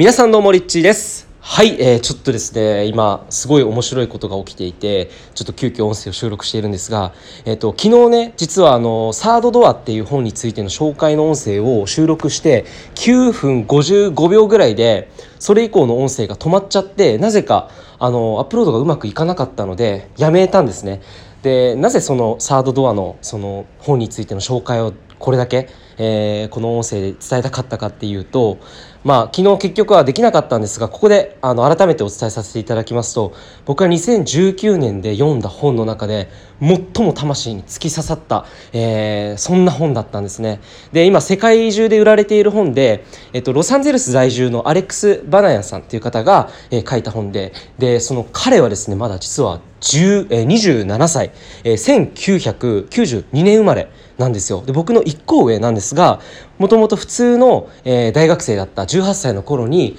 [0.00, 7.12] 皆さんどうもリッチーですはい、えー、ちょっとですね今すごい面白いことが起きていてちょっと急遽音声を収録しているんですが、
[7.44, 21.02] えーと、昨日ね実はあの「サードドア」っていう本についての紹介の音声を収録して9分55秒ぐらいでそれ以降の音声が止まっちゃってなぜかあのアップロードがうまくいかなかったのでやめたんですね。
[21.42, 25.68] でなぜそのサードドアのその本についての紹介をこれだけ、
[25.98, 28.58] えー、この音声で伝えたかったかっていうと
[29.04, 33.34] まあ昨日結局はできなかったんですがここであの改めてお伝えさせていただきますと
[33.66, 36.28] 僕は2019年で読んだ本の中で
[36.60, 40.60] 最も魂に突き刺さった、えー、そんな本だったんですね。
[40.92, 51.32] で今世界中で売られている本で、えっと、ロサンゼルス在住のアレックス・バナヤンさんっていう方が、えー、書いた本ででその彼はですねまだ実は10えー、27歳、
[51.64, 54.62] えー、1992年生まれなんですよ。
[54.64, 56.20] で僕の1個上なんですが
[56.58, 59.96] もともと普通の、えー、大学生だった18歳の頃に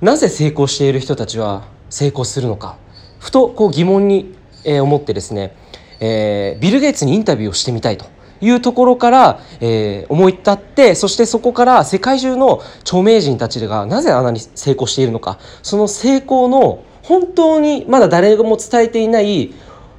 [0.00, 2.78] なぜ成功している人たちは成功するのか
[3.18, 5.54] ふとこう疑問に、えー、思ってですね、
[6.00, 8.06] えー、ビル・ゲイツにインタビューをしてみたいと
[8.40, 19.52] いうところから、えー、思い立ってそしてそこから世界中の著名人たちがなぜあんなに成功しているのかその成功の本当にまだ誰も伝えていない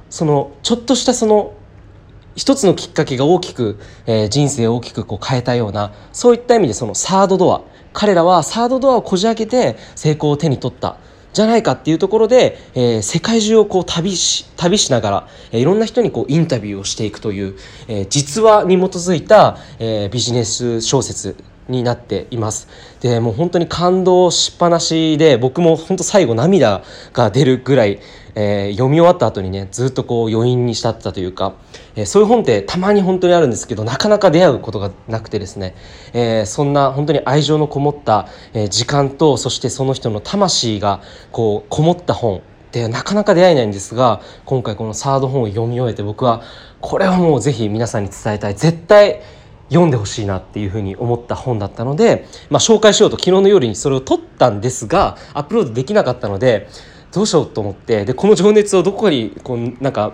[0.08, 1.52] そのちょっとしたその
[2.36, 7.60] 一つのきっかけが大きく、えー、人生を大きくこう変えたようなそういった意味でそのサードドア。
[7.92, 10.96] 彼らはサードドアをこじ開けて成功を手に取った。
[11.34, 17.56] じゃないかっていうところで、えー、世界中をこう旅し旅しながら、えー、いろんな人にこうインタビューをしていくという、
[17.88, 21.36] えー、実話に基づいた、えー、ビジネス小説。
[21.68, 22.68] になっています。
[23.00, 26.82] でもう本当に感動しっぱなしで僕も本当最後涙
[27.12, 28.00] が出るぐらい、
[28.34, 31.54] えー、読み終わった後にねずっとこう余韻に浸ってたというか、
[31.94, 35.74] えー、そういう本ってたまに本当にあるんですけどなかなか出会うことがなくてですね、
[36.12, 46.42] えー、そんな本当に愛情のこもった、え時間とそしてその人の魂がこうこもった本でなかなか出会えないんですが今回このサード本を読み終えて僕は
[46.80, 48.54] これはもうぜひ皆さんに伝えたい。
[48.54, 49.20] 絶対
[49.72, 56.68] 読んでほしいなっていうふうに思った本だったので、まあ、紹介しようと昨日の夜にそれを撮ったんですがアップロードできなかったので
[57.12, 60.12] どうしようと思ってでこの情熱をどこかにこうなんか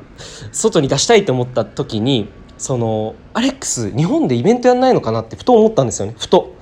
[0.52, 6.54] 外に出したいと思った時にそのアレックス日本でイベントやんないのかなってふと思ったんですよねふと。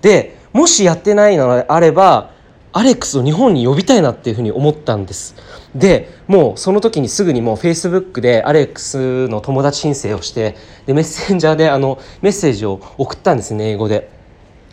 [0.00, 2.32] でもしやってないのであれば
[2.72, 5.34] アレックスを日本に呼びたいなっていうふうに思ったんです。
[5.74, 14.10] でもうその時にすぐにもうフェイスブックでアレックスの友達申請をしてでメッセンジャーであのメッセージを送ったんですね英語で、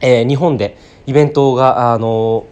[0.02, 2.48] えー、日本でイベントがあの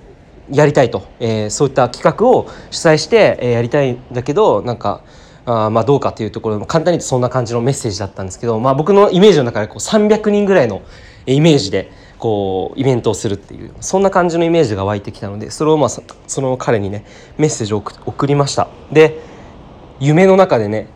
[0.51, 5.01] やりたいと、えー、そういった企画を主催して、えー、やりたいんだけどなんか
[5.45, 10.83] あまあどうかというところも簡単に言うとそんな感じのメッセージだったんですけど、まあ、僕のイメージの中でこう300人ぐらいの
[11.25, 16.01] イメージでこうイベントをするっていうそんな感じのイメージが湧いてきたのでそれをまあそ
[16.41, 17.05] の彼にね
[17.37, 18.67] メッセージを送りました。
[18.91, 19.21] で
[19.99, 20.87] 夢の中でね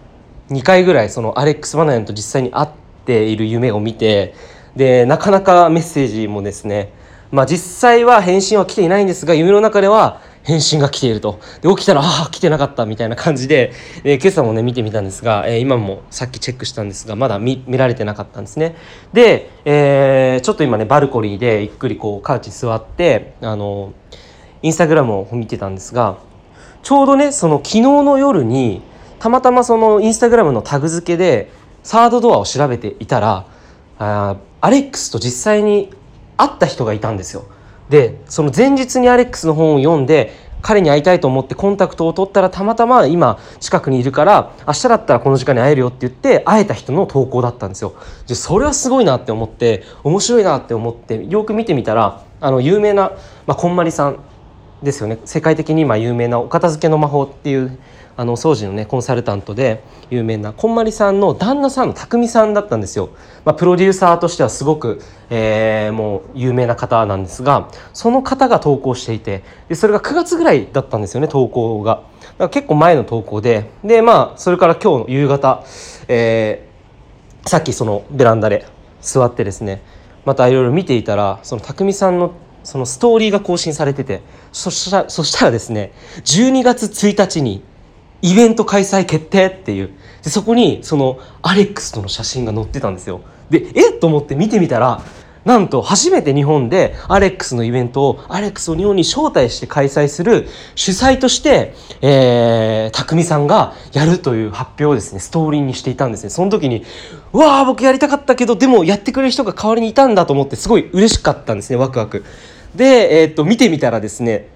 [0.50, 2.70] 2回ぐらいそのアレックス・バナヤンと実際に会っ
[3.06, 4.34] ている夢を見て
[4.76, 6.92] でなかなかメッセージもですね
[7.32, 11.40] まあ実際は返信は来ていないんですが夢の中では返信が来ていると。
[11.62, 13.74] で起きたらああ来てなかったみたいな感じで、
[14.04, 18.76] えー、今朝もね見てみたんですが、えー、今もさっきチェックしたんですがまだ見見られてなかったんですね。
[19.14, 23.94] で、えー、ちょっと今ねバルコニーでゆっくりこうカウチ座ってあの
[24.62, 26.18] インスタグラムを見てたんですが
[26.84, 28.82] ちょうどねその昨日の夜に
[29.20, 31.52] たまたまそのインスタグラムのタグ付けで
[31.84, 33.46] サードドアを調べていたら
[33.98, 35.92] あアレックスと実際に
[36.38, 37.46] 会った人がいたんですよ。
[37.90, 47.96] でその前日にアレックスの本を読んで彼に会いたいと思ってコンタクトを取ったらたまたま今近くにいるから明日だったらこの時間に会えるよって言って会えた人の投稿だったんですよ。
[48.28, 53.12] でそれはすごいなって思って面白いなって思ってよく見てみたらあの有名な、
[53.48, 54.20] まあ、こんまりさん
[54.84, 55.20] ですよね。
[55.26, 57.78] 世界的に今有名なお片付けの魔法っていう
[58.20, 63.12] あの掃除のねコンサルタントで有名なこんまりさんの旦那さんの匠さんだったんですよ、
[63.46, 71.94] まあ、プロデューサーとしてはすごく、えー、もう有名な方なんですがその方が投稿していてでそれが9月ぐらいだったんですよね投稿が。
[71.94, 75.64] だから結構前の投稿ででまあそれから今日の夕方、
[76.10, 78.66] えー、さっきそのベランダで
[79.00, 79.82] 座ってですね
[80.26, 82.34] またいろいろ見ていたらその匠さんの
[82.64, 84.22] そのストーリーが更新されてて
[84.52, 85.92] そしたらそしたらですね
[86.24, 87.64] 12月1日に
[88.22, 89.92] イベント開催決定っていう。
[90.24, 93.22] でそこにそのアレックスとの写真が載ってたんですよ。
[93.50, 95.02] でえっと思って見てみたら
[95.46, 106.30] なんと初めて日本でアレックスのイベントをアレックスを日本に招待して開催する主催として、えー、匠さんがやるという発表をですねストーリーにしていたんですね。
[106.30, 106.84] その時に
[107.34, 112.26] うわあ僕やりたかったけどでもやってくれる人が代わりにいたんだと思ってすごい嬉しかったんですねワクワク。
[112.76, 114.48] で、えー、っと見てみたらですね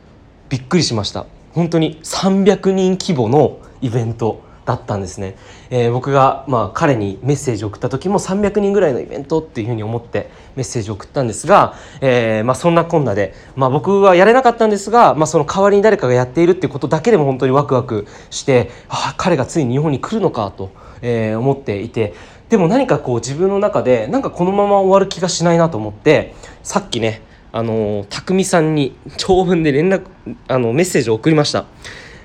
[0.49, 1.25] びっくりしました。
[1.53, 5.35] 本当に300人規模のイベントだったんですね、
[5.75, 20.69] えー、僕が、まあ、彼にメッセージを送った時も300人ぐらいのイベントっていうふうに思ってメッセージを送ったんですが、えーまあ、そんなこんなで、まあ、僕はやれなかったんですが、まあ、その代わりに誰かがやっているっていうことだけでも本当にワクワクしてあ彼がついに日本に来るのかと、
[21.01, 22.13] えー、思っていて
[22.49, 30.03] でも何かこう自分の中でなんかこのまま終わる気がしないなと思ってさっきねあの匠さんに長文で連絡
[30.47, 31.65] あのメッセージを送りました。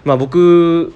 [0.05, 0.95] まあ、僕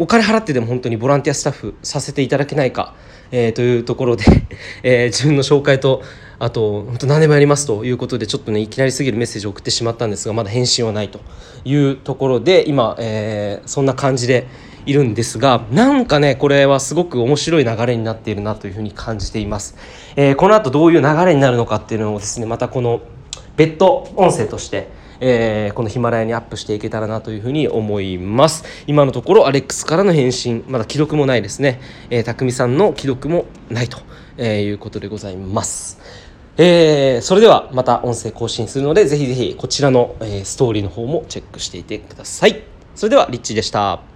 [0.00, 2.94] お金払ってでも本当にボランティアスタッフさせていただけないか、
[3.30, 4.24] えー、というところで、
[4.82, 6.02] え、自分の紹介と
[6.38, 11.20] あと本当何でもやりますということでちょっとねいきなりすぎるメッセージを送ってしまったんですがまだ返信はないと
[11.66, 14.46] いうところで今、えー、そんな感じで
[14.86, 19.76] いるんですがなんかねこれはすごく面白い流れになっているなというふうに感じています、
[20.16, 23.02] えー、この後どういう流れになるのかっていうのをですねまたこの
[23.56, 24.88] 別途音声として
[25.20, 28.64] えー、このヒマラヤにアップしていけたらなというふうに思います。
[28.86, 31.80] 今のところアレックスからの返信まだ既読もないですね、
[32.10, 33.98] えー、匠さんの既読もないと、
[34.36, 35.98] え、いうことでございます。
[36.56, 42.62] えー、それではまた音声更新するのでぜひぜひこちらの、え、ストーリーの方もチェックしていてください。
[42.94, 44.09] それではリッチでした。